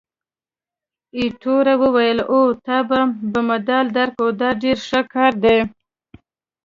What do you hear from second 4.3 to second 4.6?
دا